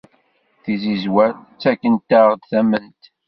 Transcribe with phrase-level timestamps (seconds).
[0.63, 3.01] Tizizwa ttakent-aɣ-d tament.